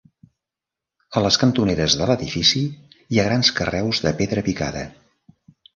[1.19, 4.85] A les cantoneres de l'edifici hi ha grans carreus de pedra picada.